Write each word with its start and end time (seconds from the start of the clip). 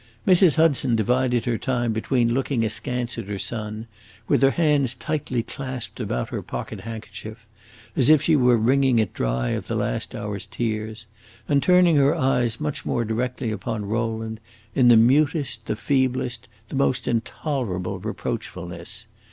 Mrs. 0.25 0.55
Hudson 0.55 0.95
divided 0.95 1.45
her 1.45 1.59
time 1.59 1.93
between 1.93 2.33
looking 2.33 2.65
askance 2.65 3.19
at 3.19 3.25
her 3.27 3.37
son, 3.37 3.85
with 4.27 4.41
her 4.41 4.49
hands 4.49 4.95
tightly 4.95 5.43
clasped 5.43 5.99
about 5.99 6.29
her 6.29 6.41
pocket 6.41 6.79
handkerchief, 6.79 7.45
as 7.95 8.09
if 8.09 8.19
she 8.19 8.35
were 8.35 8.57
wringing 8.57 8.97
it 8.97 9.13
dry 9.13 9.49
of 9.49 9.67
the 9.67 9.75
last 9.75 10.15
hour's 10.15 10.47
tears, 10.47 11.05
and 11.47 11.61
turning 11.61 11.97
her 11.97 12.15
eyes 12.15 12.59
much 12.59 12.83
more 12.83 13.05
directly 13.05 13.51
upon 13.51 13.85
Rowland, 13.85 14.39
in 14.73 14.87
the 14.87 14.97
mutest, 14.97 15.67
the 15.67 15.75
feeblest, 15.75 16.47
the 16.69 16.75
most 16.75 17.07
intolerable 17.07 17.99
reproachfulness. 17.99 19.05